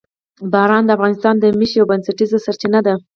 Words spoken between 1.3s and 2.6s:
د معیشت یوه بنسټیزه